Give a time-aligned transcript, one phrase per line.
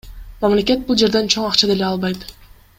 [0.45, 2.29] Мамлекет бул жерден чоң акча деле албайт.